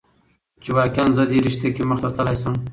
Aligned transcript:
چې 0.63 0.69
واقعا 0.79 1.05
زه 1.17 1.23
دې 1.31 1.37
رشته 1.45 1.67
کې 1.75 1.83
مخته 1.89 2.09
تللى 2.15 2.35
شم. 2.41 2.53